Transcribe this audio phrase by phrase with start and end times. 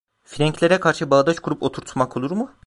[0.23, 2.49] Frenklere karşı bağdaş kurup oturtmak olur mu?